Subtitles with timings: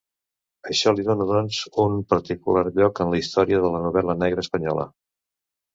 [0.69, 4.93] Això li dóna doncs un particular lloc en la història de la novel·la negra espanyola.